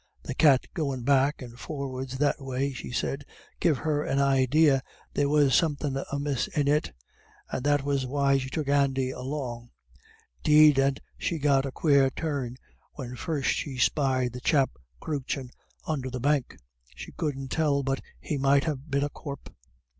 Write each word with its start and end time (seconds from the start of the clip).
"The 0.23 0.33
cat 0.33 0.65
goin' 0.73 1.03
back 1.03 1.43
and 1.43 1.59
for'ards 1.59 2.17
that 2.17 2.41
way," 2.41 2.73
she 2.73 2.89
said, 2.91 3.23
"gave 3.59 3.77
her 3.77 4.01
an 4.01 4.17
idee 4.17 4.79
there 5.13 5.29
was 5.29 5.53
somethin' 5.53 5.95
amiss 6.11 6.47
in 6.47 6.67
it, 6.67 6.91
and 7.51 7.63
that 7.65 7.83
was 7.83 8.07
why 8.07 8.39
she 8.39 8.49
took 8.49 8.67
Andy 8.67 9.11
along. 9.11 9.69
'Deed 10.41 10.79
and 10.79 10.99
she 11.19 11.37
got 11.37 11.67
a 11.67 11.71
quare 11.71 12.09
turn 12.09 12.57
when 12.93 13.15
first 13.15 13.51
she 13.51 13.77
spied 13.77 14.33
the 14.33 14.41
chap 14.41 14.71
croochin' 14.99 15.51
under 15.85 16.09
the 16.09 16.19
bank 16.19 16.57
she 16.95 17.11
couldn't 17.11 17.49
tell 17.49 17.83
but 17.83 18.01
he 18.19 18.39
might 18.39 18.63
ha' 18.63 18.79
been 18.89 19.03
a 19.03 19.09
corp." 19.09 19.53